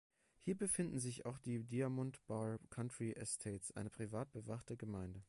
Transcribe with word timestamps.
Hier 0.39 0.57
befinden 0.57 0.97
sich 0.97 1.27
auch 1.27 1.37
die 1.37 1.63
Diamond 1.63 2.25
Bar 2.25 2.57
Country 2.71 3.11
Estates, 3.13 3.71
eine 3.73 3.91
privat 3.91 4.31
bewachte 4.31 4.75
Gemeinde. 4.75 5.19